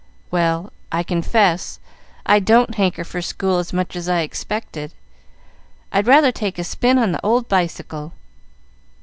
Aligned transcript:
"Well, 0.31 0.73
I 0.91 1.03
confess 1.03 1.79
I 2.25 2.39
don't 2.39 2.73
hanker 2.73 3.03
for 3.03 3.21
school 3.21 3.59
as 3.59 3.71
much 3.71 3.95
as 3.95 4.09
I 4.09 4.21
expected. 4.21 4.93
I'd 5.91 6.07
rather 6.07 6.31
take 6.31 6.57
a 6.57 6.63
spin 6.63 6.97
on 6.97 7.11
the 7.11 7.23
old 7.23 7.47
bicycle. 7.47 8.13